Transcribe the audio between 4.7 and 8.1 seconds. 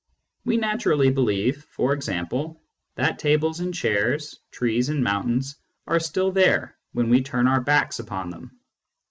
and mountains, are still there when we turn our backs